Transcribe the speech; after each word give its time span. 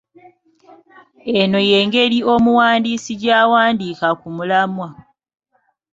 Eno 1.39 1.59
y’engeri 1.69 2.19
omuwandiisi 2.33 3.11
gy’awandiika 3.21 4.07
ku 4.19 4.27
mulamwa. 4.35 4.89